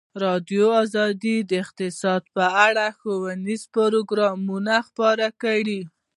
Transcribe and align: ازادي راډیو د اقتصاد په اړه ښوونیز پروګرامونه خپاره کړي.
ازادي 0.03 0.23
راډیو 0.25 1.47
د 1.49 1.51
اقتصاد 1.63 2.23
په 2.35 2.45
اړه 2.67 2.85
ښوونیز 2.97 3.61
پروګرامونه 3.73 4.73
خپاره 4.87 5.27
کړي. 5.43 5.79